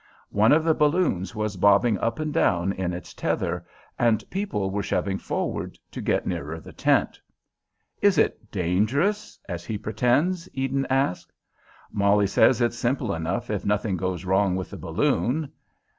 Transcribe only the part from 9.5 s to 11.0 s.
he pretends?" Eden